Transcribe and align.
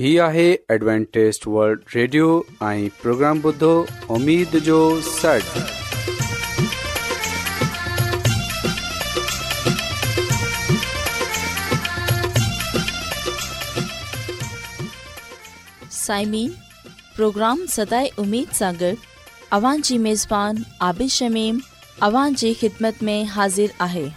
هي 0.00 0.10
آهي 0.26 0.42
Adventist 0.74 1.42
world 1.54 1.80
radio 1.94 2.26
۽ 2.68 2.84
programme 3.00 3.40
بدھو 3.46 3.70
اميد 4.14 4.54
جو 4.68 4.76
سڙ 5.08 5.40
سائمين 15.90 16.54
پروگرام 17.16 17.64
سداي 17.76 18.08
اميد 18.24 18.56
सागर 18.62 18.94
اوان 19.58 19.82
جي 19.88 19.98
ميزبان 20.06 20.62
عابد 20.88 21.12
شميم 21.18 21.58
اوان 22.08 22.40
جي 22.44 22.54
خدمت 22.62 23.04
۾ 23.12 23.18
حاضر 23.36 23.76
آهي 23.90 24.08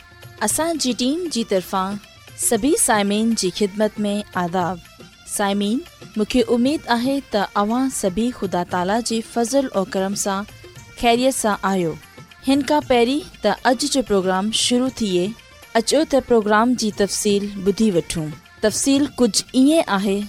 اسان 0.49 0.83
جي 0.85 0.95
ٽيم 1.03 1.27
جي 1.37 1.43
طرفان 1.55 2.01
سڀي 2.49 2.73
سائمين 2.89 3.35
جي 3.43 3.53
خدمت 3.61 4.03
۾ 4.09 4.19
آداب 4.45 4.91
साइमीन 5.37 5.79
मूंखे 6.17 6.41
उमेद 6.55 6.81
आहे 6.95 7.13
तव्हां 7.35 7.81
सभी 8.01 8.27
ख़ुदा 8.39 8.61
ताला 8.73 8.97
जे 9.09 9.17
फज़ल 9.33 9.65
ऐं 9.79 9.83
करम 9.95 10.13
सां 10.23 10.35
आहियो 11.53 11.93
हिन 12.47 12.59
खां 12.71 12.79
पहिरीं 12.89 13.21
त 13.45 13.45
अॼु 13.69 13.87
जो 13.95 14.01
प्रोग्राम 14.09 14.45
शुरू 14.63 14.87
थिए 14.99 15.23
अचो 15.81 16.01
त 16.11 16.13
प्रोग्राम 16.27 16.75
जी 16.83 16.89
तफ़सील 17.01 17.49
ॿुधी 17.71 17.89
वठूं 17.97 18.27
तफ़सील 18.67 19.01
कुझु 19.21 19.63
ईअं 19.63 19.83
आहे 19.89 20.19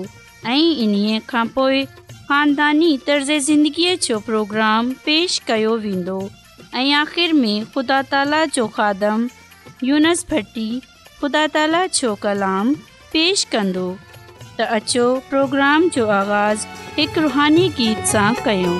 ऐं 6.81 6.91
यूनस 9.83 10.25
भट्टी 10.31 10.67
ख़ुदा 11.21 11.47
ताला 11.57 11.85
जो 11.99 12.15
कलाम 12.27 12.75
پیش 13.15 13.41
कंदो 13.51 13.83
त 14.31 14.65
अचो 14.77 15.03
प्रोग्राम 15.29 15.87
जो 15.97 16.07
आगाज़ु 16.19 16.75
हिकु 16.97 17.23
रुहानी 17.27 17.67
गीत 17.77 18.01
सां 18.15 18.27
कयो 18.47 18.73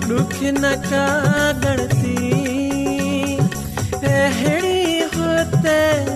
रुख 0.09 0.35
न 0.59 0.73
कागसी 0.89 2.17
अहिड़ी 4.15 4.83
होत 5.15 6.14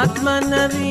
आत्म 0.00 0.28
नरी 0.50 0.90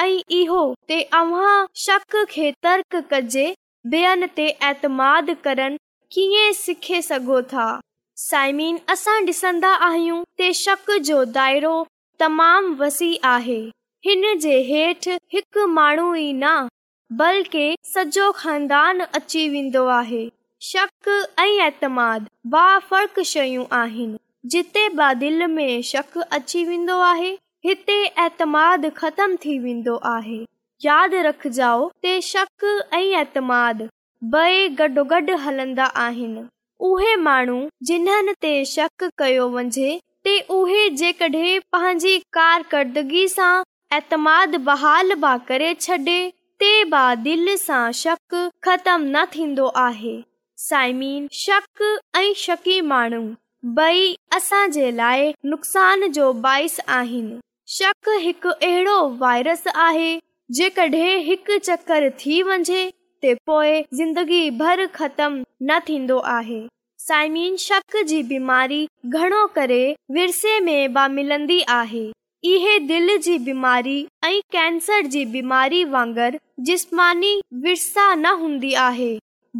ऐं 0.00 0.20
इहो 0.30 0.60
ते 0.88 1.00
अह 1.18 1.40
शक 1.84 2.14
खे 2.30 2.50
तर्क 2.62 2.94
कजे 3.12 3.46
ॿियनि 3.92 4.26
ते 4.36 4.46
ऐतमाद 4.68 5.30
करण 5.44 5.76
कीअं 6.12 6.52
सिखे 6.58 7.00
सघो 7.02 7.40
था 7.52 7.64
साइमीन 8.26 8.78
असां 8.94 9.16
डि॒संदा 9.26 9.70
आहियूं 9.86 10.22
त 10.40 10.50
शक 10.60 10.90
जो 11.08 11.24
दाइरो 11.38 11.74
तमामु 12.20 12.74
वसी 12.84 13.10
आहे 13.32 13.60
हिन 14.06 14.24
जे 14.44 14.58
हेठि 14.70 15.16
हिकु 15.34 15.66
माण्हू 15.80 16.14
ई 16.26 16.32
न 16.44 16.56
बल्कि 17.22 17.66
सॼो 17.94 18.30
ख़ानदान 18.42 19.00
अची 19.20 19.48
वेंदो 19.48 19.84
आहे 20.00 20.24
शक 20.70 21.08
ऐं 21.46 21.50
ऐतमाद 21.66 22.26
बा 22.54 22.66
फ़र्क़ 22.90 23.20
शयूं 23.34 23.64
आहिनि 23.82 24.18
जिते 24.54 24.88
ब 24.98 25.12
दिल 25.24 25.46
में 25.58 25.80
शक 25.92 26.18
अची 26.38 26.64
वेंदो 26.72 26.98
आहे 27.12 27.36
हिते 27.64 27.94
एतमाद 28.24 28.84
ख़तम 28.96 29.34
थी 29.44 29.58
वेंदो 29.58 29.94
आहे 30.08 30.36
यादि 30.84 31.20
रखजाओ 31.22 31.88
ते 32.02 32.10
शक 32.26 32.64
ऐं 32.94 33.20
एतमाद 33.20 33.88
बलंदा 34.34 35.84
आहिनि 36.02 36.44
उहे 36.90 37.16
माण्हू 37.22 37.58
जिन्हनि 37.86 38.32
ते 38.42 38.52
शक 38.72 39.08
कयो 39.18 39.48
वञे 39.56 39.90
ते 40.24 40.38
उहे 40.58 40.88
जेकॾहिं 41.00 41.58
पंहिंजी 41.72 42.18
कारकर्दगी 42.38 43.26
सां 43.32 43.52
ऐतमाद 43.96 44.54
बहाल 44.70 45.14
बि 45.24 45.36
करे 45.48 45.72
छॾे 45.80 45.96
ते 46.60 46.70
बि 46.94 47.14
दिल 47.22 47.56
सां 47.66 47.82
शक 48.02 48.44
ख़तम 48.64 49.02
न 49.16 49.24
थींदो 49.34 49.66
आहे 49.88 50.16
साइमीन 50.68 51.28
शक 51.42 51.82
ऐं 52.22 52.32
शकी 52.46 52.80
माण्हू 52.94 53.26
ॿई 53.88 54.16
असां 54.36 54.66
जे 54.72 54.90
लाइ 55.02 55.32
नुक़सान 55.52 56.08
जो 56.12 56.32
बाइस 56.42 56.80
आहिनि 57.00 57.38
शक 57.70 58.08
हिकु 58.22 58.48
अहिड़ो 58.50 58.94
वायरस 59.20 59.64
आहे 59.76 60.12
जेकॾहिं 60.58 61.18
हिकु 61.24 61.56
चकर 61.64 62.08
थी 62.20 62.42
वञे 62.42 62.84
त 63.24 63.34
पोए 63.46 63.74
जिंदगी 64.00 64.50
भर 64.60 64.84
ख़तम 64.94 65.32
न 65.70 65.78
थींदो 65.88 66.16
आहे 66.36 66.60
साइनीन 67.08 67.56
शक 67.66 67.96
जी 68.08 68.22
बीमारी 68.30 68.80
घणो 69.06 69.44
करे 69.56 69.82
विरसे 70.16 70.58
में 70.66 70.92
बि 70.94 71.06
मिलंदी 71.14 71.60
आहे 71.76 72.04
इहे 72.52 72.78
दिलि 72.92 73.18
जी 73.28 73.38
बीमारी 73.50 73.98
ऐं 74.24 74.40
कैंसर 74.52 75.06
जी 75.16 75.24
बीमारी 75.36 75.84
वांगुरु 75.96 76.38
जिस्मानी 76.70 77.40
विरसा 77.66 78.12
न 78.24 78.34
हूंदी 78.40 78.72
आहे 78.88 79.12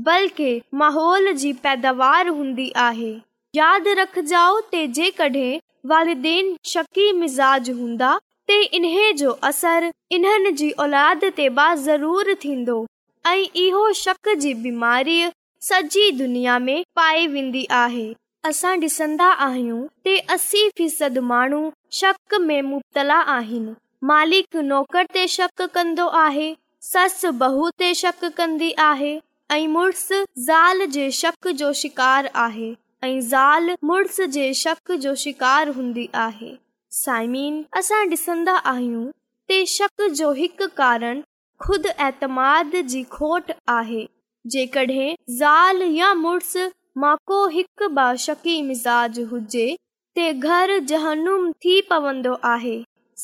बल्कि 0.09 0.61
माहौल 0.85 1.33
जी 1.45 1.53
पैदावार 1.67 2.29
हूंदी 2.29 2.73
आहे 2.89 3.15
यादि 3.63 3.95
रखजाओ 4.03 4.61
त 4.75 4.87
जेकॾहिं 5.01 5.59
वालदेन 5.91 6.57
शकी 6.71 7.05
मिज़ाज 7.19 7.69
हूंदा 7.79 8.09
ते 8.49 8.57
इन्हे 8.79 9.13
जो 9.21 9.31
असर 9.49 9.87
इन्हनि 10.17 10.51
जी 10.63 10.71
औलाद 10.85 11.25
ते 11.37 11.49
बा 11.59 11.65
ज़रूर 11.85 12.33
थींदो 12.45 12.75
ऐं 13.29 13.37
इहो 13.63 13.85
शक 14.01 14.35
जी 14.43 14.53
बीमारीअ 14.65 15.31
सॼी 15.69 16.11
दुनिया 16.19 16.59
में 16.67 16.83
पाई 16.97 17.27
वेंदी 17.37 17.65
आहे 17.79 18.05
असां 18.51 18.73
डि॒सन्दा 18.81 19.27
आहियूं 19.49 20.19
असी 20.35 20.69
फ़ीसदु 20.79 21.23
माण्हू 21.33 21.63
شک 21.99 22.35
में 22.41 22.61
مبتلا 22.71 23.19
आहिनि 23.37 23.75
मालिक 24.09 24.57
नौकरु 24.73 25.09
ते 25.15 25.27
شک 25.39 25.63
कंदो 25.75 26.09
आहे 26.27 26.49
سس 26.81 27.25
بہو 27.39 27.69
ते 27.81 27.89
شک 28.03 28.25
कंदी 28.37 28.71
आहे 28.91 29.15
ऐं 29.57 29.69
मुड़स 29.77 30.09
زال 30.49 30.85
जे 30.99 31.07
شک 31.23 31.49
جو 31.63 31.73
शिकारु 31.83 32.29
आहे 32.45 32.71
ऐं 33.05 33.21
ज़ाल 33.23 33.77
मुड़ुस 33.85 34.21
जे 34.35 34.53
शक 34.59 34.91
जो 35.03 35.15
शिकार 35.17 35.69
हूंदी 35.77 36.09
आहे 36.27 36.51
साइमीन 37.01 37.61
असां 37.79 37.99
ॾिसंदा 38.11 38.53
आहियूं 38.71 39.05
ते 39.49 39.59
शक 39.73 40.07
जो 40.21 40.31
हिकु 40.39 40.67
कारण 40.77 41.21
ख़ुदि 41.67 41.89
ऐतमाद 42.07 42.75
जी 42.95 43.03
खोट 43.13 43.53
आहे 43.75 44.03
जेकॾहिं 44.55 45.15
ज़ाल 45.39 45.83
या 45.99 46.13
मुड़ुस 46.25 46.57
मां 47.05 47.15
को 47.33 47.39
हिकु 47.55 47.89
ब 47.99 48.15
शकी 48.25 48.57
मिज़ाज 48.73 49.21
हुजे 49.35 49.67
ते 50.19 50.27
घर 50.51 50.79
जहनुम 50.95 51.51
थी 51.65 51.81
पवंदो 51.95 52.33
आहे 52.55 52.77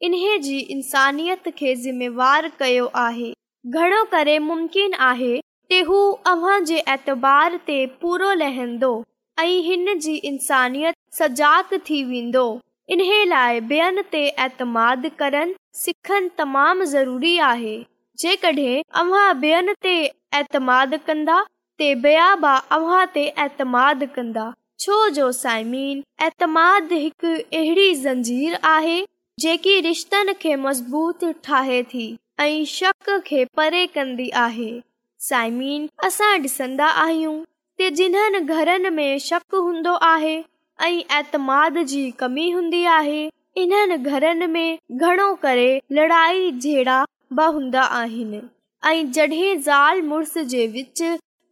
जी 0.03 0.59
इन्सानियत 0.63 1.43
खे 1.59 1.75
ज़िमेवारु 1.83 2.49
कयो 2.59 2.87
आहे 3.07 3.31
घणो 3.79 4.03
करे 4.13 4.39
मुम्किन 4.47 4.93
आहे 5.11 5.37
ते 5.71 5.79
हू 5.91 5.99
अव्हां 6.35 6.63
जे 6.65 6.79
ऐतबार 6.95 7.51
ते 7.67 7.77
पूरो 8.01 8.33
लहंदो 8.45 8.93
ऐं 9.41 9.61
हिन 9.65 9.99
जी 10.05 10.15
इंसानियत 10.31 10.95
सजाक 11.19 11.73
थी 11.89 12.03
वेंदो 12.05 12.43
इन 12.95 13.01
लाइ 13.29 13.61
ॿियनि 13.69 14.03
ते 14.15 14.23
एतमाद 14.47 15.07
करन 15.23 15.55
सिखनि 15.83 16.29
तमामु 16.41 16.85
ज़रूरी 16.95 17.33
आहे 17.49 17.77
जेकॾहिं 18.25 18.83
अव्हां 19.03 19.25
ॿियनि 19.45 19.75
ते 19.87 19.95
ऐतमाद 20.41 20.95
कंदा 21.07 21.39
ते 21.83 21.89
एतमाद 23.45 24.05
कंदा 24.17 24.47
छो 24.85 24.99
जो 25.21 25.31
साइमीनाद 25.43 26.93
हिकु 26.99 27.33
अहिड़ी 27.61 27.89
ज़ंजीर 28.05 28.59
आहे 28.75 28.99
जेकी 29.47 29.79
रिश्तनि 29.89 30.35
खे 30.45 30.55
मज़बूत 30.67 31.25
ठाहे 31.49 31.83
थी 31.95 32.07
ऐं 32.41 32.65
शक 32.79 33.17
खे 33.31 33.45
परे 33.61 33.87
कंदी 33.97 34.29
आहे 34.47 34.73
साइमीन 35.29 35.89
असां 36.11 36.33
डि॒संदा 36.43 36.87
आहियूं 37.07 37.37
ते 37.81 37.89
जिन्हनि 37.97 38.39
घरनि 38.55 38.89
में 38.95 39.19
शक 39.27 39.55
हूंदो 39.55 39.93
आहे 40.07 40.35
ऐं 40.85 41.19
एतमाद 41.19 41.79
जी 41.93 42.01
कमी 42.19 42.49
हूंदी 42.51 42.83
आहे 42.95 43.23
इन्हनि 43.63 43.97
घरनि 44.11 44.47
में 44.47 44.79
घणो 45.07 45.33
करे 45.43 45.71
लड़ाई 45.99 46.51
झेड़ा 46.53 46.99
बि 47.39 47.45
हूंदा 47.55 47.83
आहिनि 48.01 48.41
ऐं 48.91 49.11
जॾहिं 49.17 49.57
ज़ाल 49.69 50.03
मुड़ुस 50.11 50.37
जे 50.53 50.67
विच 50.75 51.03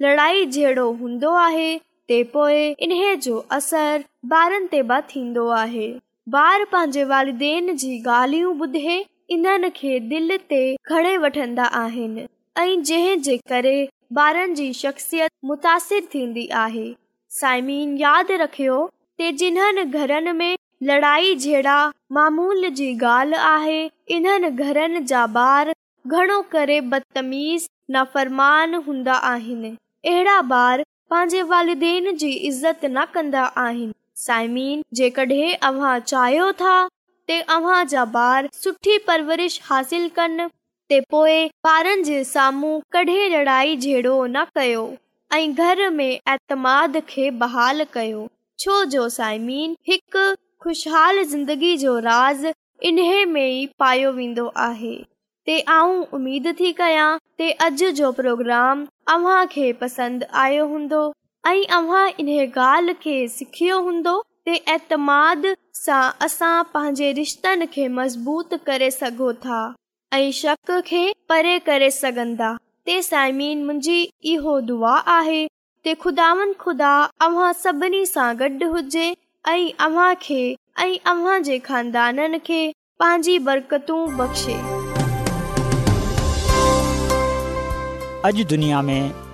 लड़ाई 0.03 0.45
झेड़ो 0.47 0.91
हूंदो 1.01 1.33
आहे 1.47 1.75
ते 2.09 2.23
पोइ 2.35 2.61
इन्हे 2.87 3.15
जो 3.29 3.37
असर 3.59 4.05
ॿारनि 4.33 4.69
ते 4.73 4.83
बि 4.93 5.01
थींदो 5.15 5.49
आहे 5.65 5.91
ॿार 6.47 6.65
पंहिंजे 6.73 7.05
वारदेन 7.15 7.75
जी 7.85 8.03
ॻाल्हियूं 8.21 8.57
ॿुधे 8.65 9.05
इन्हनि 9.37 9.71
खे 9.77 9.99
दिलि 10.13 10.39
ते 10.51 10.65
खणे 10.89 11.17
वठंदा 11.25 11.65
आहिनि 11.87 12.27
ऐं 12.59 12.83
जंहिं 12.91 13.21
जे 13.23 13.37
करे 13.49 13.79
ॿार 14.17 14.37
जी 14.57 14.73
शख्सियत 14.75 15.31
मुतासिरु 15.45 16.07
थींदी 16.15 16.47
आहे 16.59 16.85
साइमिन 17.41 17.91
यादि 18.01 18.37
रखियो 18.43 18.77
त 19.21 19.31
जिन्हनि 19.41 19.83
घरनि 20.03 20.33
में 20.39 20.55
लड़ाई 20.91 21.35
जहिड़ा 21.43 21.75
मामूल 22.19 22.69
जी 22.79 22.87
ॻाल्हि 23.03 23.39
आहे 23.51 23.77
इन्हनि 24.17 24.51
घरनि 24.69 25.01
जा 25.13 25.25
ॿार 25.37 25.73
घणो 26.15 26.41
करे 26.53 26.81
बदतमीज़ 26.95 27.69
नाफ़रमान 27.97 28.75
हूंदा 28.87 29.15
आहिनि 29.35 29.77
अहिड़ा 30.13 30.41
ॿार 30.65 30.85
पंहिंजे 31.11 31.43
वालदेन 31.55 32.13
जी 32.23 32.31
इज़त 32.53 32.85
न 32.85 33.05
कंदा 33.15 33.43
आहिनि 33.69 33.95
साइमिन 34.27 34.83
जेकॾहिं 35.03 35.55
अव्हां 35.73 35.99
चाहियो 36.11 36.51
था 36.63 36.75
अव्हां 37.57 37.85
जा 37.89 38.05
ॿार 38.15 38.49
सुठी 38.63 38.99
परवरिश 39.09 39.61
हासिल 39.71 40.09
कनि 40.19 40.49
ॿारनि 40.91 42.03
जे 42.03 42.23
साम्हूं 42.25 42.79
कॾहिं 42.93 43.29
लड़ाई 43.31 43.77
झेड़ो 43.77 44.25
न 44.27 44.45
कयो 44.57 44.85
ऐं 45.35 45.55
घर 45.55 45.89
में 45.95 46.05
एतमाद 46.33 46.97
खे 47.09 47.31
बहाल 47.41 47.85
कयो 47.93 48.27
छो 48.61 48.83
जो 48.95 49.09
साइमीन 49.17 49.77
हिकु 49.89 50.23
ख़ुशहाल 50.65 51.23
जिंदगी 51.33 51.77
जो 51.83 51.99
राज़ 52.07 52.47
इन्हे 52.91 53.25
में 53.33 53.69
पायो 53.79 54.13
वेंदो 54.13 54.47
आहे 54.67 54.95
ते 55.47 55.59
आऊं 55.77 56.05
उमेद 56.19 56.47
थी 56.61 56.73
कयां 56.81 58.11
प्रोग्राम 58.21 58.87
अव्हां 59.17 59.45
खे 59.57 59.69
हूंदो 60.71 61.03
ऐं 61.51 61.67
ॻाल्हि 61.81 62.95
खे 63.03 63.17
सिखियो 63.37 63.81
हूंदो 63.91 64.21
ते 64.45 64.55
ऐतमाद 64.77 65.55
सां 65.85 66.03
असां 66.27 66.55
पंहिंजे 66.75 67.13
रिश्तनि 67.23 67.67
खे 67.77 67.89
मज़बूत 68.01 68.55
करे 68.67 68.91
सघूं 68.91 69.33
था 69.45 69.61
परे 70.13 70.29
में 71.69 71.87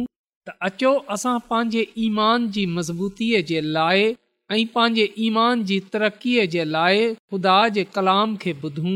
पंहिंजे 0.47 1.87
ईमान 2.07 2.49
जी 2.57 2.65
मज़बूतीअ 2.77 3.41
जे 3.51 3.61
लाइ 3.77 4.03
ऐं 4.55 4.65
पंहिंजे 4.75 5.07
ईमान 5.29 5.63
जी 5.71 5.79
तरक़ीअ 5.95 6.45
जे 6.53 6.63
लाइ 6.75 7.07
ख़ुदा 7.15 7.55
जे 7.77 7.83
कलाम 7.97 8.35
खे 8.43 8.53
ॿुधूं 8.63 8.93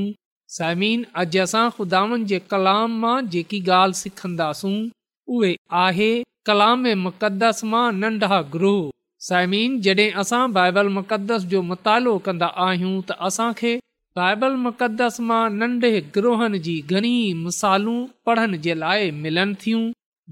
सायमिन 0.56 1.04
अॼु 1.22 1.42
असां 1.42 1.66
खुदानि 1.76 2.24
जे 2.30 2.38
कलाम 2.52 2.96
मां 3.02 3.16
जेकी 3.34 3.58
ॻाल्हि 3.76 3.98
सिखंदासूं 4.00 4.72
उहे 5.36 5.52
आहे 5.82 6.88
मुक़दस 7.04 7.62
मां 7.74 7.84
नंढा 8.00 8.40
ग्रोह 8.56 8.82
समिन 9.28 9.78
जॾहिं 9.86 10.10
असां 10.24 10.42
बाइबल 10.58 10.90
मुक़दस 10.98 11.46
जो 11.54 11.62
मुतालो 11.70 12.18
कंदा 12.26 12.50
आहियूं 12.66 12.94
त 13.12 13.18
असां 13.30 13.48
खे 13.62 13.74
बाइबल 14.22 14.60
मुक़दस 14.68 15.22
मां 15.32 15.40
नंढे 15.62 15.94
ग्रोहनि 16.18 16.64
जी 16.68 16.76
घणी 16.96 17.14
मिसालूं 17.48 17.96
पढ़ण 18.30 18.62
जे 18.68 18.78
लाइ 18.84 19.10
मिलनि 19.28 19.58
थियूं 19.66 19.86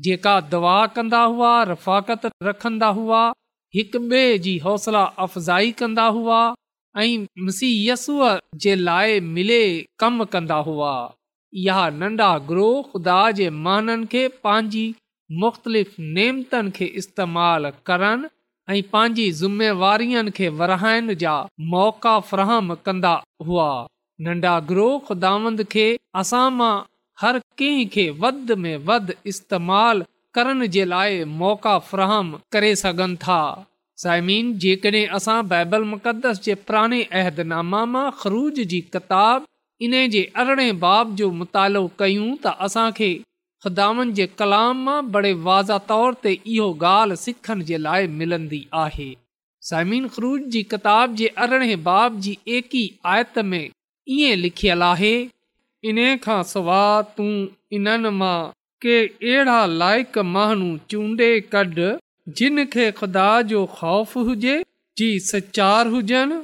जेका 0.08 0.34
दुआ 0.56 0.76
कंदा 0.98 1.24
हुआ 1.36 1.54
रफ़ाकत 1.74 2.32
रखंदा 2.50 2.92
हुआ 3.02 3.26
हिक 3.80 3.96
ॿिए 4.04 4.38
जी 4.48 4.58
हौसला 4.68 5.10
अफ़ज़ाई 5.28 5.72
कंदा 5.84 6.08
हुआ 6.20 6.42
मसीह 7.08 7.44
मसीयस 7.48 8.06
जे 8.64 8.74
लाइ 8.76 9.20
मिले 9.36 9.62
कम 10.00 10.24
कंदा 10.32 10.56
हुआ 10.70 10.94
इहा 11.64 11.86
नंढा 12.00 12.30
ग्रोह 12.50 12.82
खुदा 12.92 13.20
जे 13.38 13.48
माण्हुनि 13.68 14.06
खे 14.14 14.24
पंहिंजी 14.48 14.84
मुख़्तलिफ़ 15.44 15.94
नेमतनि 16.18 16.72
खे 16.80 16.86
इस्तेमाल 17.02 17.70
करण 17.90 18.28
ऐं 18.74 18.82
पंहिंजी 18.96 19.30
ज़िमेवारियुनि 19.42 20.32
खे 20.40 20.50
वराइण 20.62 21.14
जा 21.24 21.36
मौक़ा 21.76 22.20
फ़राहम 22.32 22.74
कंदा 22.90 23.14
हुआ 23.50 23.70
नंढा 24.28 24.60
ग्रोह 24.72 25.00
ख़ुदावंद 25.08 25.64
खे 25.76 25.88
असां 26.24 26.46
मां 26.60 26.74
हर 27.24 27.40
कंहिं 27.62 27.88
खे 27.96 28.10
वध 28.26 28.52
में 28.66 28.76
वध 28.92 29.14
इस्तेमालु 29.34 30.10
करण 30.38 30.68
जे 30.78 30.86
लाइ 30.96 31.24
मौक़ा 31.44 31.78
फ़राहम 31.92 32.38
करे 32.56 32.76
सघनि 32.86 33.16
था 33.26 33.42
सायमिन 34.02 34.52
जेकॾहिं 34.64 35.08
असां 35.16 35.38
बाइबल 35.54 35.84
मुक़दस 35.94 36.38
जे 36.44 36.54
पुराणे 36.68 37.00
अहदनामा 37.22 37.80
मां 37.96 38.04
ख़रूज 38.20 38.60
जी 38.74 38.80
किताब 38.94 39.48
इन 39.88 39.96
जे 40.14 40.22
अरिड़हें 40.44 40.78
बाब 40.84 41.16
जो 41.22 41.28
मुतालो 41.40 41.82
कयूं 42.04 42.28
त 42.46 42.54
असांखे 42.68 43.10
ख़िदान 43.66 44.14
जे 44.20 44.28
कलाम 44.44 44.82
मां 44.90 44.98
बड़े 45.18 45.32
वाज़ 45.50 45.72
तौर 45.92 46.18
ते 46.26 46.34
इहो 46.54 46.70
ॻाल्हि 46.94 47.18
सिखण 47.26 47.66
जे 47.72 47.82
लाइ 47.88 48.08
मिलंदी 48.24 48.62
आहे 48.86 49.10
साइमिन 49.72 50.08
ख़रूज 50.16 50.48
जी 50.58 50.62
किताब 50.74 51.18
जे 51.24 51.32
अरिड़हें 51.48 51.78
बाब 51.92 52.22
जी 52.28 52.38
एकी 52.60 52.84
आयत 53.16 53.44
में 53.52 53.62
ईअं 53.62 54.36
लिखियल 54.46 54.88
आहे 54.96 55.14
इन 55.92 56.02
खां 56.28 56.40
सवाइ 56.58 57.04
तूं 57.18 57.32
इन्हनि 57.80 58.14
मां 58.26 58.36
के 58.86 59.00
अहिड़ा 59.08 59.64
लाइक़ 59.84 60.24
मानू 60.38 60.72
चूंडे 60.94 61.32
कढ 61.58 61.84
जिन 62.38 62.64
खे 62.74 62.86
ख़ुदा 62.98 63.28
जो 63.52 63.66
ख़ौफ़ 63.76 64.18
हुजे 64.30 64.56
जी 64.98 65.08
सचार 65.28 65.88
हुजनि 65.94 66.40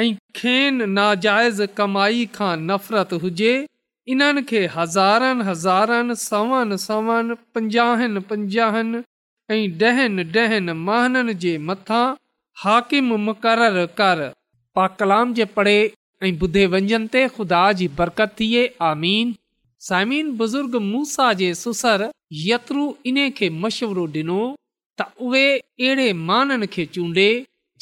ऐं 0.00 0.12
खेन 0.38 0.82
नाजाइज़ 0.96 1.62
कमाई 1.80 2.24
खां 2.34 2.52
नफ़रत 2.66 3.12
हुजे 3.24 3.52
इन्हनि 4.14 4.42
खे 4.52 4.60
हज़ारनि 4.76 5.44
हज़ारनि 5.50 6.16
सवनि 6.22 6.78
सवनि 6.86 7.38
पंजाहनि 7.54 8.24
पंजाहनि 8.32 9.02
ऐं 9.50 9.60
ॾहनि 9.90 10.28
ॾहनि 10.44 10.72
महननि 10.88 11.34
जे 11.44 11.52
मथां 11.68 12.02
हाकिम 12.64 13.12
मुक़ररु 13.28 13.86
कर 14.00 14.22
पा 14.78 14.86
कलाम 15.02 15.34
जे 15.38 15.44
पढ़े 15.60 15.76
ऐं 16.26 16.32
ॿुधे 16.48 16.64
वंजन 16.74 17.06
ते 17.16 17.26
ख़ुदा 17.38 17.62
जी 17.80 17.88
बरकत 18.02 18.34
थिए 18.40 18.62
आमीन 18.90 19.34
साइमीन 19.88 20.30
बुज़ुर्ग 20.42 20.76
मूसा 20.92 21.32
जे 21.40 21.48
सुसर 21.62 22.06
यत्रू 22.48 22.84
इन्हे 23.12 23.28
खे 23.40 23.50
मशवरो 23.64 24.06
ॾिनो 24.20 24.40
त 25.00 25.04
उहे 25.26 25.46
अहिड़े 25.58 26.06
माननि 26.28 26.66
खे 26.74 26.84
चूंडे 26.96 27.28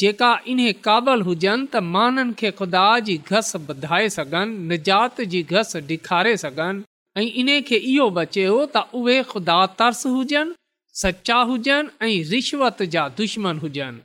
जेका 0.01 0.31
इन 0.53 0.61
काबल 0.87 1.23
हुजनि 1.29 1.67
त 1.73 1.81
माननि 1.97 2.37
खे 2.43 2.51
ख़ुदा 2.61 2.85
जी 3.09 3.17
घस 3.33 3.57
ॿधाए 3.75 4.07
सघनि 4.15 4.63
निजात 4.71 5.21
जी 5.35 5.43
घस 5.57 5.75
ॾेखारे 5.91 6.33
सघनि 6.43 6.85
ऐं 7.21 7.27
इन 7.43 7.51
खे 7.71 7.81
इहो 7.93 8.07
बचे 8.19 8.45
त 8.77 8.85
उहे 9.01 9.17
ख़ुदा 9.33 9.57
तर्स 9.83 10.01
हुजनि 10.15 10.57
सचा 11.03 11.37
हुजनि 11.51 11.93
ऐं 12.09 12.15
रिश्वत 12.31 12.81
जा 12.97 13.05
दुश्मन 13.21 13.61
हुजनि 13.67 14.03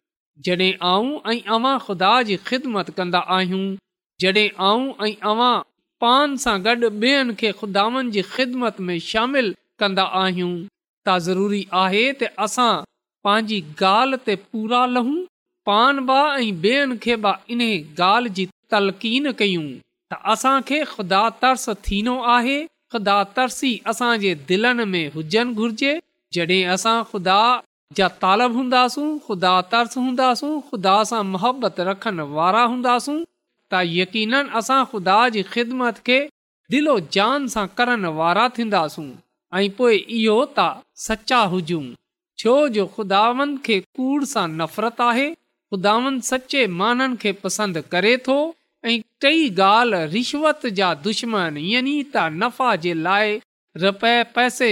जॾहिं 0.48 0.70
आऊं 0.92 1.16
ऐं 1.34 1.42
अवां 1.60 1.74
ख़ुदा 1.86 2.12
जी 2.32 2.36
ख़िदमत 2.52 2.92
कंदा 3.00 3.22
आहियूं 3.38 3.64
जॾहिं 4.26 4.46
आऊं 4.72 4.84
ऐं 5.08 5.14
अवां 5.32 5.54
पान 6.04 6.36
सां 6.48 6.58
गॾु 6.68 6.76
ॿियनि 7.06 7.40
खे 7.44 7.56
खुदानि 7.64 8.04
जी 8.18 8.28
ख़िदमत 8.36 8.86
में 8.90 8.98
शामिल 9.10 9.54
कंदा 9.84 10.08
आहियूं 10.26 10.54
त 11.08 11.20
ज़रूरी 11.32 11.64
आहे 11.86 12.06
त 12.22 12.32
असां 12.50 12.70
पंहिंजी 13.28 13.58
ॻाल्हि 13.86 14.18
ते 14.28 14.34
पूरा 14.52 14.82
लहूं 14.98 15.16
पान 15.70 15.96
बि 16.10 16.20
ऐं 16.42 16.52
ॿेअनि 16.66 16.98
खे 17.06 17.16
बि 17.24 17.32
इन 17.56 17.62
ॻाल्हि 18.02 18.30
जी 18.38 18.46
तलकीन 18.74 19.26
कयूं 19.40 19.66
त 20.12 20.20
असांखे 20.34 20.78
ख़ुदा 20.92 21.20
तर्स 21.42 21.66
थीनो 21.88 22.14
आहे 22.36 22.56
ख़ुदा 22.96 23.16
तर्सी 23.40 23.72
असांजे 23.94 24.32
दिलनि 24.52 24.86
में 24.94 25.10
हुजनि 25.16 25.58
घुर्जे 25.64 25.92
जॾहिं 26.38 26.62
असां 26.76 26.96
ख़ुदा 27.12 27.38
जा 27.98 28.08
तालब 28.24 28.56
हूंदासूं 28.60 29.10
ख़ुदा 29.28 29.52
तर्स 29.74 29.98
हूंदासूं 30.04 30.54
ख़ुदा 30.72 30.96
सां 31.12 31.22
मोहबत 31.34 31.82
रखण 31.92 32.24
वारा 32.38 32.64
हूंदासूं 32.76 33.20
त 33.20 33.86
यकीन 33.98 34.34
असां 34.62 34.80
ख़ुदा 34.94 35.20
जी 35.38 35.44
ख़िदमत 35.54 36.02
खे 36.10 36.20
दिलो 36.76 36.96
जान 37.20 37.52
सां 37.58 37.68
करण 37.82 38.10
वारा 38.24 38.48
थींदासूं 38.60 39.08
ऐं 39.62 39.70
पोइ 39.82 40.02
इहो 40.22 40.40
त 40.58 40.74
सचा 41.08 41.44
हुजूं 41.56 41.86
छो 42.40 42.52
जो 42.70 42.86
ख़ुदावन 42.96 43.56
खे 43.66 43.80
कूड़ 43.98 44.24
सां 44.32 44.48
नफ़रत 44.58 45.02
आहे 45.02 45.30
ख़ुदानि 45.36 46.20
सचे 46.30 47.32
पसंदि 47.44 47.82
करे 47.94 48.12
थो 48.28 48.36
ऐं 48.86 50.06
रिश्वत 50.16 50.62
पैसे 54.36 54.70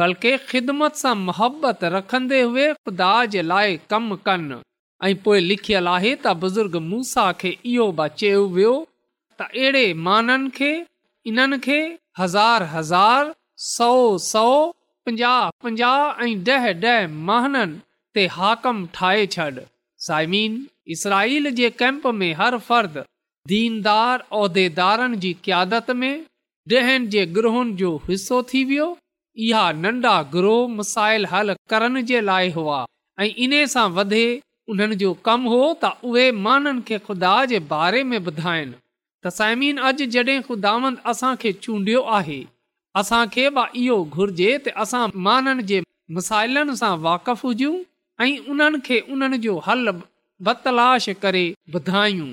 बल्कि 0.00 0.36
ख़िदमत 0.50 0.94
सां 0.96 1.14
मुहबत 1.22 1.84
रखंदे 1.96 2.40
हुए 2.40 2.72
खुदा 2.88 3.10
जे 3.36 3.42
लाइ 3.48 3.76
कमु 3.90 4.16
कनि 4.28 4.60
ऐं 5.08 5.14
पोइ 5.24 5.40
लिखियल 5.48 5.88
आहे 5.94 6.14
त 6.14 6.36
बुज़ुर्ग 6.44 6.76
मूसा 6.92 7.24
खे 7.42 7.56
इहो 7.72 7.88
बच 8.02 8.22
वियो 8.56 8.72
त 9.40 9.48
अहिड़े 9.48 9.82
माननि 10.06 10.50
खे 10.60 10.70
इन्हनि 11.32 11.58
खे 11.68 11.80
हज़ार 12.20 12.62
हज़ार 12.72 13.34
पंजाह 15.08 15.68
ऐं 15.68 15.76
ॾह 16.56 16.66
ॾह 16.88 17.06
महननि 17.28 17.78
ते 18.14 18.26
हाकम 18.34 18.76
ठाहे 18.96 19.24
छॾ 19.34 19.46
साइमीन 20.06 20.58
इसराईल 20.96 21.50
जे 21.60 21.70
कैम्प 21.80 22.06
में 22.18 22.32
हर 22.40 22.56
फर्द 22.66 22.98
दीनदार 23.52 24.24
उहिदेदारनि 24.42 25.16
जी 25.24 25.32
क्यादत 25.48 25.90
में 26.02 26.14
ॾहनि 26.76 27.06
जे 27.14 27.24
ग्रोहनि 27.38 27.72
जो 27.82 27.90
हिसो 28.08 28.42
थी 28.52 28.64
वियो 28.70 28.86
इहा 29.48 29.64
नन्ढा 29.80 30.14
ग्रोह 30.36 30.68
मसाइल 30.76 31.26
हल 31.34 31.52
करण 31.74 32.02
जे 32.12 32.20
लाइ 32.30 32.50
हुआ 32.58 32.78
ऐं 33.20 33.30
इन 33.46 33.64
सां 33.76 33.86
वधे 33.98 34.24
उन्हनि 34.70 35.02
जो 35.04 35.12
कमु 35.30 35.54
हो 35.56 35.62
त 35.84 35.94
उहे 36.12 36.30
माननि 36.48 36.86
खे 36.92 36.98
खुदा 37.10 37.34
जे 37.54 37.58
बारे 37.74 38.04
में 38.12 38.18
ॿुधाइनि 38.22 38.78
त 38.80 39.36
साइमीन 39.40 39.86
अॼु 39.90 40.10
जड॒हिं 40.16 40.40
ख़ुदावंद 40.50 41.02
असांखे 41.14 41.52
चूंडियो 41.66 42.02
आहे 42.18 42.42
असांखे 43.00 43.48
बि 43.56 43.62
इहो 43.82 44.02
घुर्जे 44.14 44.56
त 44.64 44.70
असां 44.82 45.06
माननि 45.26 45.62
जे 45.70 45.78
मसाइलनि 46.16 46.74
सां 46.80 46.90
वाक़फ़ 47.06 47.42
हुजूं 47.48 47.74
ऐं 48.24 48.36
उन्हनि 48.54 48.78
खे 48.88 48.98
उन्हनि 49.14 49.38
जो 49.46 49.54
हल 49.66 49.88
बतलाश 50.48 50.64
तलाश 50.66 51.06
करे 51.22 51.44
ॿुधायूं 51.76 52.28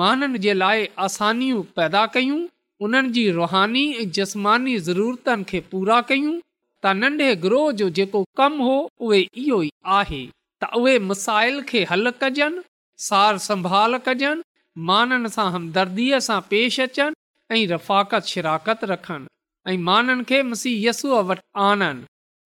माननि 0.00 0.38
जे 0.46 0.54
लाइ 0.62 0.84
आसानियूं 1.06 1.62
पैदा 1.78 2.04
कयूं 2.16 2.40
उन्हनि 2.86 3.12
जी 3.16 3.24
रुहानी 3.38 3.84
ऐं 4.02 4.10
जस्मानी 4.18 4.76
ज़रूरतनि 4.88 5.48
खे 5.52 5.60
पूरा 5.72 6.00
कयूं 6.12 6.36
त 6.82 6.94
नंढे 7.00 7.30
ग्रोह 7.46 7.66
जो 7.80 7.88
जेको 8.00 8.22
कमु 8.40 8.62
हो 8.68 8.76
उहे 9.08 9.22
इहो 9.44 9.62
ई 9.70 9.70
आहे 10.00 10.20
त 10.60 10.74
उहे 10.82 10.94
मसाइल 11.08 11.60
खे 11.72 11.84
हल 11.94 12.08
कजनि 12.24 12.64
सार 13.08 13.38
संभाल 13.48 13.96
कजनि 14.06 14.48
माननि 14.90 15.34
सां 15.38 15.48
हमदर्दीअ 15.58 16.22
सां 16.28 16.40
पेश 16.54 16.80
अचनि 16.88 17.22
ऐं 17.60 17.62
रफ़ाकत 17.76 18.32
शिराकत 18.34 18.90
रखनि 18.94 19.30
ऐं 19.70 19.76
माननि 19.88 20.22
खे 20.28 20.40
मुसीहसूअ 20.50 21.18
वटि 21.28 21.42
आणनि 21.66 22.04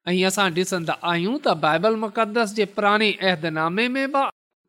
ऐं 0.09 0.17
असां 0.29 0.49
ॾिसंदा 0.57 0.95
आहियूं 1.11 1.37
त 1.45 1.49
बाइबल 1.65 1.95
मुक़द्दस 2.05 2.53
जे 2.57 2.65
पुराणे 2.77 3.11
अहदनामे 3.27 3.87
में 3.95 4.07
बि 4.15 4.23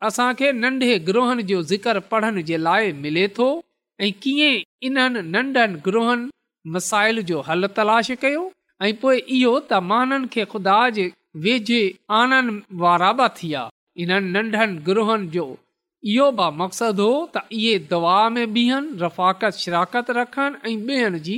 असां 0.07 0.31
खे 0.39 0.51
नंढे 0.63 0.97
ग्रोहनि 1.09 1.43
जो 1.49 1.61
ज़िक्र 1.71 1.99
पढ़ण 2.11 2.41
जे 2.49 2.57
लाइ 2.67 2.91
मिले 3.03 3.27
थो 3.37 3.47
ऐं 4.03 4.11
कीअं 4.23 4.63
इन्हनि 4.87 5.21
नंढनि 5.33 5.79
ग्रोहनि 5.87 6.29
मिसाइल 6.75 7.21
जो 7.31 7.41
हल 7.49 7.67
तलाश 7.77 8.11
कयो 8.23 8.43
ऐं 8.87 8.93
पोइ 9.01 9.17
इहो 9.39 9.53
त 9.67 9.81
माननि 9.91 10.31
खे 10.37 10.45
ख़ुदा 10.53 10.79
जे 10.99 11.05
वेझे 11.47 11.81
आनंद 12.21 12.63
वारा 12.85 13.11
बि 13.21 13.29
थी 13.39 13.47
विया 13.47 13.67
इन्हनि 14.05 14.29
नंढनि 14.37 14.79
ग्रोहनि 14.89 15.29
जो 15.35 15.47
इहो 16.15 16.31
बि 16.41 16.47
मक़्सदु 16.63 17.11
हो 17.11 17.19
त 17.37 17.45
इहे 17.59 17.77
दवा 17.93 18.17
में 18.37 18.43
बिहनि 18.59 18.97
रफ़ाकत 19.05 19.63
शिराकत 19.65 20.17
रखनि 20.21 20.73
ऐं 20.73 20.77
ॿेअण 20.95 21.19
जी 21.29 21.37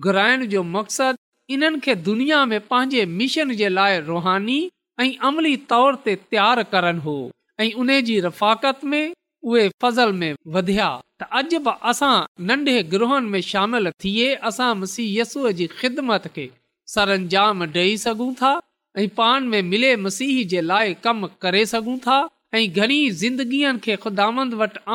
घुराइण 0.06 0.46
जो 0.54 0.64
मक़सदु 0.76 1.54
इन्हनि 1.56 1.80
खे 1.88 1.96
दुनिया 2.06 2.46
में 2.52 2.60
पंहिंजे 2.70 3.06
मिशन 3.18 3.52
जे 3.64 3.70
लाइ 3.70 4.00
रुहानी 4.12 4.60
ऐं 5.02 5.10
अमली 5.32 5.56
तौर 5.74 5.96
ते 6.06 6.16
तयार 6.32 6.96
हो 7.10 7.18
ऐं 7.66 7.72
उन 7.84 7.92
जी 8.12 8.20
रफ़ाकत 8.28 8.84
में 8.94 9.14
उहेज़ल 9.50 10.12
में 10.20 10.34
वधिया 10.56 10.88
त 11.22 11.26
अॼु 11.40 11.60
बि 11.66 11.72
असां 11.92 12.16
नंढे 12.50 12.78
ग्रहनि 12.94 13.30
में 13.34 13.42
शामिल 13.52 13.92
थिए 14.04 14.40
ख़िदमत 15.80 16.34
में 19.20 19.62
मिले 19.70 19.96
मसीह 20.06 20.44
जे 20.52 20.62
लाइ 20.72 20.94
कम 21.08 21.20
करे 21.46 21.64
ज़िंदगीअ 23.22 23.74
खे 23.86 23.96
खुदा 24.04 24.26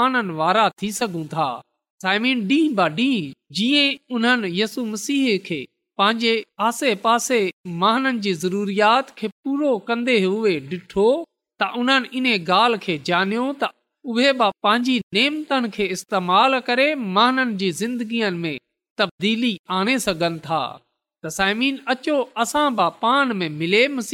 आनण 0.05 0.31
वारा 0.41 0.69
थी 0.83 0.93
सघूं 1.01 1.25
था 1.35 1.49
साइमिन 2.05 2.47
बा 2.81 2.88
ब 2.88 2.97
ड 3.01 3.99
उन्हनि 4.19 4.51
यसू 4.61 4.85
मसीह 4.93 5.37
खे 5.49 5.61
पंहिंजे 6.01 6.33
आसे 6.69 6.95
पासे 7.07 7.38
महाननि 7.83 8.19
जी 8.27 8.33
ज़रूरियात 8.45 9.11
खे 9.19 9.29
पूरो 9.29 9.77
कंदे 9.91 10.21
हुए 10.25 10.59
डि॒ठो 10.71 11.07
त 11.62 11.71
उन्हनि 11.83 12.17
इन 12.23 12.27
ॻाल्हि 12.47 12.79
खे 12.87 12.99
ॼाणियो 13.12 13.43
त 13.62 13.69
उहे 14.11 14.31
पंहिंजी 14.43 15.85
इस्तेमाल 15.93 16.59
करे 16.69 16.95
तब्दीली 18.99 19.57
आणे 19.77 19.99
सघनि 20.01 20.38
था 20.45 20.65
अचो 21.93 22.17
असां 22.43 22.69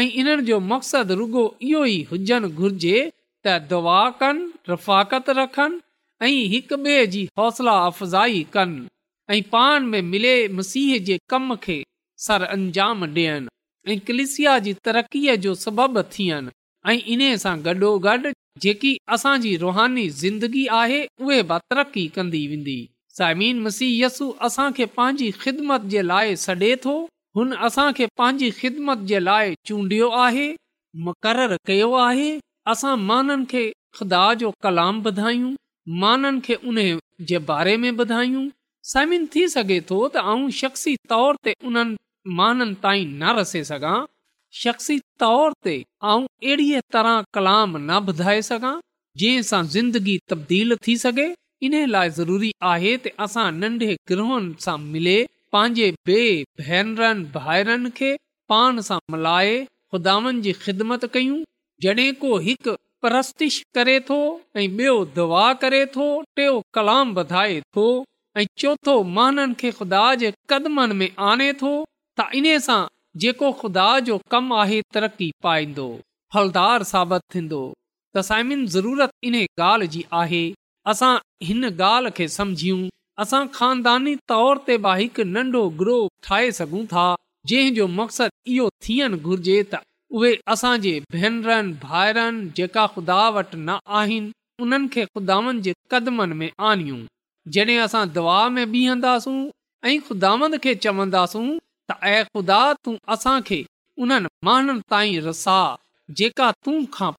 ऐं 0.00 0.06
इन्हनि 0.08 0.42
जो 0.46 0.58
मक़सदु 0.72 1.14
रुगो 1.22 1.44
इहो 1.62 1.84
ई 1.84 1.98
हुजनि 2.10 2.48
घुरिजे 2.48 2.98
त 3.46 3.58
दुआ 3.70 4.00
कनि 4.20 4.46
रफ़ाकत 4.68 5.28
रखनि 5.40 5.80
ऐं 6.24 6.30
हिक 6.56 6.72
ॿिए 6.82 7.04
जी 7.16 7.24
हौसला 7.40 7.74
अफ़ज़ाई 7.88 8.44
कनि 8.54 8.86
ऐं 9.34 9.42
पाण 9.56 9.88
में 9.94 10.00
मिले 10.12 10.36
मसीह 10.60 10.96
जे 11.08 11.18
कम 11.34 11.54
खे 11.66 11.82
सर 12.26 12.42
अंजाम 12.44 13.02
ॾियनि 13.04 13.92
ऐं 13.92 13.98
कलिसिया 14.08 14.58
जी 14.64 14.72
तरक़ीअ 14.88 15.36
जो 15.44 15.54
सबब 15.64 16.00
थियनि 16.18 16.50
ऐं 16.92 16.98
इन 17.14 17.36
सां 17.44 17.56
गॾोगॾु 17.66 18.00
आहे 20.80 21.04
उहे 21.22 21.42
बि 21.50 21.58
तरक़ी 21.70 22.06
कंदी 22.16 22.46
वेंदी 22.48 22.78
असांखे 24.46 24.86
पंहिंजी 24.98 25.30
ख़िदमत 25.44 25.84
जे 25.94 26.02
लाइ 26.02 26.36
सॾे 26.46 26.74
थो 26.84 26.94
हुन 27.36 27.52
असांखे 27.68 28.06
पंहिंजी 28.18 28.50
ख़िदमत 28.60 28.98
जे 29.10 29.18
लाइ 29.18 29.54
चूंडियो 29.66 30.08
आहे 30.24 30.48
मुक़ररु 31.08 31.56
कयो 31.66 31.92
आहे 32.06 32.30
असां 32.72 32.96
माननि 33.08 33.44
खे 33.52 33.64
ख़ुदा 33.98 34.22
जो 34.42 34.52
कलाम 34.64 35.02
ॿुधायूं 35.08 35.52
माननि 36.02 36.40
खे 36.44 36.54
उन 36.70 36.76
जे 37.28 37.38
बारे 37.52 37.76
में 37.82 37.90
ॿुधायूं 37.90 38.48
समिन 38.90 39.26
थी 39.34 39.42
सघे 39.54 39.78
थो 39.90 39.96
त 40.14 40.22
आऊं 40.30 40.48
शख्सी 40.62 40.94
तौर 41.10 41.36
ते 41.46 41.52
उन्हनि 41.68 43.60
शख्सी 44.62 44.96
तौर 45.24 45.52
ते 45.66 45.74
तरह 46.94 47.14
कलाम 47.36 47.76
न 47.82 48.00
ॿधाए 48.12 48.40
सघां 48.48 48.72
जंहिं 49.22 49.42
सां 49.50 49.62
ज़िंदगी 49.76 50.16
तब्दील 50.32 50.76
थी 50.86 50.96
सघे 51.04 51.26
इन 51.68 51.74
लाइ 51.94 52.10
ज़रूरी 52.18 52.50
आहे 52.72 52.94
असां 53.28 53.46
नंढे 53.60 53.94
ग्रोहन 54.12 54.50
सां 54.66 54.76
मिले 54.92 55.16
पंहिंजे 55.56 55.88
बे 56.10 56.18
भेनरनि 56.64 57.24
भाइरनि 57.38 57.90
खे 58.00 58.10
पाण 58.54 58.80
सां 58.88 59.00
मल्हाए 59.16 59.56
खुदानि 59.94 60.34
जी 60.48 60.52
ख़िदमत 60.64 61.06
कयूं 61.16 61.42
जॾहिं 61.86 62.12
को 62.24 62.36
हिकु 62.48 62.76
परस्तिश 63.04 63.56
करे 63.76 63.98
थो 64.08 64.16
ऐं 64.62 64.68
ॿियो 64.78 64.96
दुआ 65.18 65.46
करे 65.64 65.84
थो 65.96 66.08
टियों 66.36 66.60
कलाम 66.78 67.14
वधाए 67.20 67.60
थो 67.76 67.86
ऐं 68.40 68.44
चोथो 68.60 68.92
महन 69.16 69.52
खे 69.60 69.70
खुदा 69.78 70.02
जे 70.20 70.32
कदमनि 70.50 70.94
में 71.00 71.10
आने 71.30 71.52
थो 71.62 71.72
त 72.20 72.26
इन 72.38 72.46
सां 72.66 72.78
जेको 73.24 73.50
खुदा 73.62 73.86
जो 74.06 74.16
कमु 74.34 74.54
आहे 74.62 74.78
तरक़ी 74.94 75.28
पाईंदो 75.46 75.84
फलदार 76.36 76.82
साबित 76.92 77.22
थींदो 77.34 77.58
ॻाल्हि 78.20 79.88
जी 79.96 80.02
आहे 80.22 80.40
असां 80.94 81.12
हिन 81.50 81.64
ॻाल्हि 81.90 82.14
खे 82.20 82.28
सम्झियूं 82.38 82.78
असां 83.24 83.42
ख़ानदानी 83.58 84.16
तौर 84.32 84.62
ते 84.66 84.78
बि 84.88 84.96
हिकु 85.02 85.28
नंढो 85.34 85.62
ग्रोह 85.82 86.08
ठाहे 86.28 86.50
सघूं 86.60 86.84
था 86.92 87.04
जंहिंजो 87.52 87.86
मक़सदु 87.98 88.38
इहो 88.54 88.66
थियणु 88.86 89.20
घुरिजे 89.26 89.58
त 89.72 89.82
उहे 90.20 90.32
असांजे 90.54 90.94
भेनरनि 91.16 91.76
भाइरनि 91.88 92.50
जेका 92.60 92.86
ख़ुदा 92.96 93.20
वटि 93.38 93.62
न 93.68 93.78
आहिनि 94.00 94.32
उन्हनि 94.66 94.92
खे 94.96 95.02
खुदानि 95.14 95.56
जे 95.68 95.72
कदमनि 95.94 96.38
में 96.42 96.50
आणियूं 96.70 97.00
जॾहिं 97.54 97.78
असां 97.84 98.04
दुआ 98.14 98.48
में 98.56 98.70
बीहंदासूं 98.72 99.34
ख़ुदासूं 100.08 101.46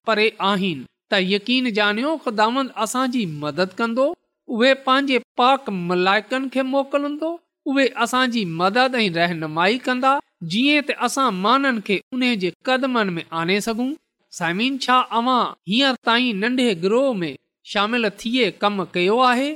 परे 0.06 0.30
आहिनि 0.48 0.84
त 1.10 1.18
यकीन 1.30 1.66
ॼाणियो 1.76 2.16
ख़ुदा 2.26 2.46
कंदो 3.80 4.06
उहे 4.54 4.72
पंहिंजे 4.86 5.18
पाक 5.40 5.68
मलाइकनि 5.90 6.48
खे 6.54 6.62
मोकिलंदो 6.74 7.30
उहे 7.74 8.44
मदद 8.62 8.94
ऐं 9.02 9.10
रहनुमाई 9.18 9.78
कंदा 9.88 10.18
जीअं 10.54 11.30
माननि 11.44 11.80
खे 11.90 12.50
कदमनि 12.68 13.12
में 13.18 13.24
आने 13.42 13.60
सघूं 13.68 13.90
साइम 14.38 14.76
छा 14.82 14.98
अवां 15.20 16.20
नंढे 16.40 16.74
ग्रोह 16.86 17.14
में 17.20 17.34
शामिल 17.72 18.08
थिए 18.20 18.50
कमु 18.62 18.84
कयो 18.94 19.18
आहे 19.30 19.52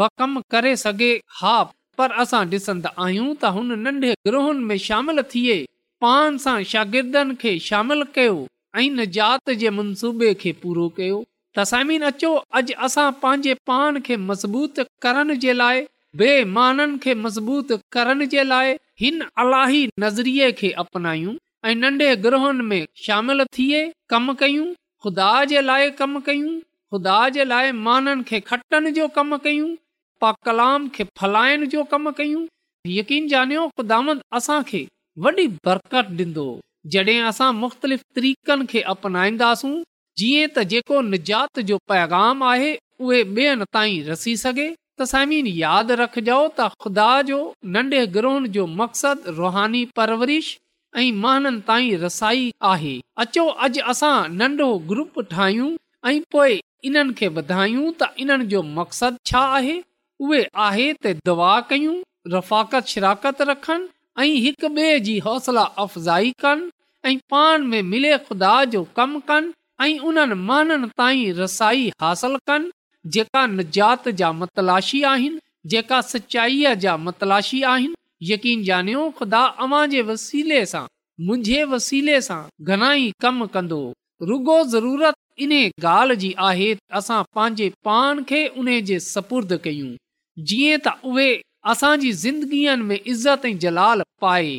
बकम 0.00 0.40
करे 0.50 0.74
सघे 0.76 1.12
हा 1.40 1.56
पर 1.98 2.10
असां 2.22 2.42
ॾिसंदा 2.52 2.90
आहियूं 3.04 3.30
त 3.34 3.50
हुन 3.56 3.78
नंढे 3.86 4.12
ग्रहुनि 4.28 4.64
में 4.70 4.76
शामिल 4.88 5.22
थिए 5.32 5.54
पान 6.04 6.36
सां 6.44 6.56
शागिर्दनि 6.72 7.34
खे 7.40 7.54
शामिल 7.68 8.02
कयो 8.18 8.36
ऐं 8.82 9.70
मनसूबे 9.78 10.32
खे 10.42 10.52
पूरो 10.62 10.88
कयो 10.98 11.18
तसामीन 11.58 12.02
अचो 12.10 12.32
अॼु 12.60 12.74
असां 12.88 13.08
पंहिंजे 13.22 13.54
पान 13.70 14.00
खे 14.08 14.16
मज़बूत 14.30 14.80
करण 15.06 15.34
जे 15.46 15.52
लाइ 15.60 15.82
बे 16.22 16.30
माननि 16.56 16.98
खे 17.06 17.14
मज़बूत 17.24 17.72
करण 17.96 18.26
जे 18.36 18.42
लाइ 18.52 18.76
हिन 19.04 19.20
अलाही 19.44 19.86
नज़रिये 20.04 20.52
खे 20.60 20.70
अपनायूं 20.84 21.34
ऐं 21.70 21.74
नंढे 21.80 22.14
ग्रोहनि 22.28 22.64
में 22.72 22.82
शामिल 23.06 23.44
थिए 23.58 23.82
कमु 24.14 24.34
कयूं 24.44 24.68
ख़ुदा 25.04 25.30
जे 25.54 25.60
लाइ 25.72 25.90
कम 26.02 26.18
कयूं 26.30 26.58
ख़ुदा 26.92 27.18
जे 27.34 27.44
लाइ 27.44 27.70
माननि 27.86 28.22
खे 28.26 28.38
खटण 28.48 28.90
जो 28.96 29.06
कमु 29.16 29.36
कयूं 37.82 39.70
जीअं 40.20 40.46
त 40.56 40.62
जेको 40.68 40.98
निजात 41.06 41.58
जो 41.70 41.76
पैगाम 41.88 42.42
आहे 42.50 42.68
उहे 43.00 43.48
तखजो 45.00 46.36
त 46.60 46.68
ख़ुदा 46.84 47.08
जो 47.30 47.40
नंढे 47.74 48.00
ग्रोहन 48.14 48.46
जो 48.54 48.62
मक़सदु 48.80 49.34
रुहानी 49.40 49.82
परवरिश 49.98 50.46
ऐं 51.02 51.08
रसाई 52.04 52.46
आहे 52.72 52.94
अचो 53.26 53.44
अॼु 53.66 53.84
असां 53.94 54.14
नंढो 54.42 54.70
ग्रुप 54.92 55.20
ठाहियूं 55.34 55.68
ऐं 56.06 56.20
पोए 56.34 56.58
इन्हनि 56.88 57.12
खे 57.18 57.28
त 57.36 58.14
इन्हनि 58.24 58.44
जो 58.54 58.62
मक़सदु 58.78 59.16
छा 59.30 59.38
आहे 59.56 59.76
उहे 60.26 60.42
आहे 60.66 60.84
त 60.92 61.14
दवा 61.28 61.54
कयूं 61.70 61.94
रफ़ाकत 62.34 62.86
शिराकत 62.92 63.40
रखनि 63.50 63.88
ऐं 64.22 64.28
हिक 64.44 64.64
ॿिए 64.68 64.92
जी 65.06 65.16
हौसला 65.26 65.62
अफ़ज़ाई 65.84 66.32
कनि 66.44 67.16
ख़ुदा 68.28 68.52
जो 68.74 68.82
कमु 69.00 69.20
कनि 69.30 69.52
ऐं 69.86 71.32
रसाई 71.40 71.90
हासिल 72.04 72.36
कनि 72.50 72.70
जेका 73.16 73.44
निजात 73.56 74.08
जा 74.22 74.30
मतलाशी 74.42 75.02
आहिनि 75.12 75.38
जेका 75.74 76.00
सचाईअ 76.12 76.74
जा 76.86 76.96
मतलाशी 77.08 77.60
आहिनि 77.74 78.30
यकीन 78.32 78.64
ॼाणियो 78.70 79.04
खुदा 79.18 79.42
सां 79.62 80.86
मुंहिंजे 81.26 81.62
वसीले 81.74 82.20
सां 82.28 82.40
घणाई 82.72 83.12
कमु 83.26 83.46
कंदो 83.56 83.78
रुगो 84.30 84.56
ज़रूरत 84.74 85.14
इन 85.44 85.52
ॻाल्हि 85.84 86.16
जी 86.20 86.32
आहे 86.48 86.66
असां 86.98 87.22
पंहिंजे 87.34 87.68
पान 87.88 88.22
खे 88.28 88.38
उन 88.60 88.68
जे 88.90 88.98
सपुर्द 89.06 89.50
कयूं 89.64 89.88
जीअं 90.52 90.78
त 90.84 90.92
उहे 91.12 91.28
असांजी 91.72 92.12
ज़िंदगीअ 92.24 92.76
में 92.88 92.96
इज़त 92.98 93.44
ऐं 93.50 93.58
जलाल 93.64 94.02
पाए 94.24 94.54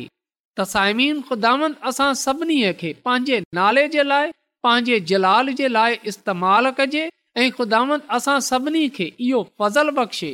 त 0.60 0.66
साइमीन 0.72 1.20
ख़ुदांद 1.30 1.74
असां 1.90 2.08
सभिनी 2.24 2.58
खे 2.82 2.92
पंहिंजे 3.08 3.40
नाले 3.58 3.86
जे 3.96 4.02
लाइ 4.12 4.30
पंहिंजे 4.66 5.00
जलाल 5.12 5.52
जे 5.62 5.68
लाइ 5.78 5.98
इस्तेमालु 6.12 6.72
कजे 6.80 7.02
ऐं 7.36 7.48
ख़ुदा 7.58 7.80
असां 8.18 8.38
सभिनी 8.50 8.86
खे 8.98 9.10
इहो 9.28 9.42
फज़ल 9.62 9.90
बख़्शे 9.98 10.30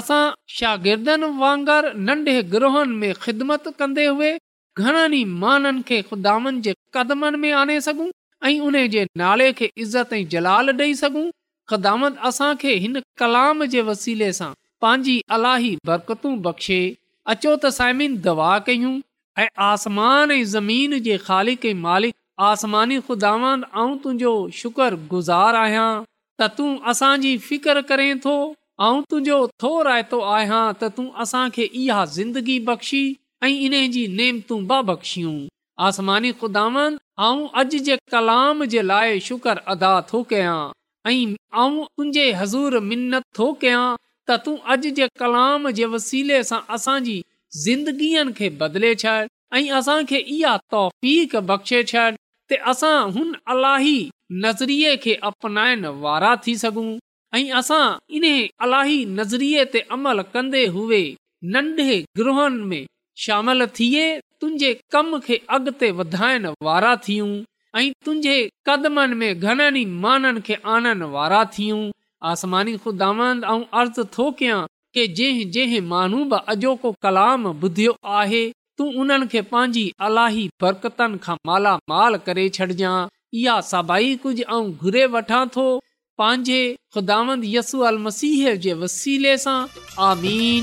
असां 0.00 0.20
शागिर्दनि 0.58 1.30
वांगर 1.44 1.92
नंढे 2.08 2.36
ग्रोहनि 2.56 2.96
में 3.04 3.12
ख़िदमत 3.26 3.72
कंदे 3.80 4.06
हुए 4.10 4.32
घणनि 4.78 5.20
ई 5.20 5.24
माननि 5.44 5.82
खे 5.88 6.00
ख़ुदानि 6.10 6.60
जे 6.68 6.72
कदमनि 6.94 7.38
में 7.42 7.52
आणे 7.62 7.80
सघूं 7.88 8.08
इज़त 8.54 10.10
सघूं 11.00 11.30
ख़ुदा 11.70 11.94
आसमानी 22.38 22.98
ख़ुदांदुंहिंजो 23.00 24.32
शुकर 24.58 24.94
गुज़ार 25.12 25.54
आहियां 25.58 25.88
त 26.40 26.48
तूं 26.56 26.70
असांजी 26.92 27.36
फिकर 27.46 27.80
करे 27.92 28.08
थो 28.24 28.32
ऐं 28.50 29.02
तुंहिंजो 29.10 29.38
थो 29.62 29.70
रायतो 29.90 30.20
आहियां 30.36 30.62
त 30.74 30.92
तूं 31.00 31.08
असांखे 31.24 31.68
इहा 31.82 32.00
ज़िंदगी 32.18 32.58
बख़्शी 32.70 33.02
ऐं 33.42 33.50
इन 33.68 33.78
जी 33.98 34.06
नेम 34.20 34.64
बख़्शियूं 34.92 35.36
अदा 35.78 36.24
कया 36.42 37.52
ऐं 41.06 41.72
छॾ 48.32 49.26
ऐं 49.54 49.68
असां 49.78 50.04
खे 50.04 50.16
इहा 50.18 50.56
तहफ़ीक़ 50.72 51.36
बख़्शे 51.48 51.82
छॾ 51.90 52.10
ते 52.50 52.56
असां 52.72 52.94
हुन 53.14 53.34
अलाही 53.52 53.96
नज़र 54.44 54.70
खे 55.04 55.14
अपनाइन 55.28 55.86
वारा 56.06 56.32
थी 56.46 56.54
सघूं 56.64 56.88
ऐं 57.38 57.50
असां 57.60 57.84
इन 58.18 58.26
अलाही 58.66 58.98
नज़रिये 59.18 59.64
ते 59.76 59.80
अमल 59.98 60.22
कन्दे 60.34 60.66
हुए 60.76 61.02
नंढे 61.54 61.88
ग्रोहनि 62.20 62.64
में 62.72 62.86
शामिल 63.24 63.66
थिए 63.78 64.02
तुंहिंजे 64.40 64.70
कम 64.92 65.08
खे 65.26 65.36
अॻिते 65.56 65.88
वधाइण 66.00 66.44
वारा 66.62 66.92
थियूं 67.08 67.28
ऐं 67.80 67.88
तुंहिंजे 68.04 68.36
आनण 70.70 71.00
वारा 71.14 71.40
थियूं 71.56 71.82
थो 74.18 74.24
कयांको 74.42 76.88
कलाम 77.02 77.40
ॿुधियो 77.50 77.92
आहे 78.20 78.44
तूं 78.78 78.88
उन्हनि 79.00 79.26
खे 79.32 79.40
पंहिंजी 79.52 79.86
अलाही 80.08 80.44
बरकतनि 80.62 81.16
खां 81.22 81.36
मालामाल 81.46 82.12
करे 82.26 82.44
छॾजांइ 82.58 82.98
या 83.44 83.54
सभई 83.72 84.10
कुझु 84.26 84.96
वठां 85.16 85.44
थो 85.56 85.66
पंहिंजे 86.18 86.60
सां 89.46 89.60
आमीन 90.10 90.62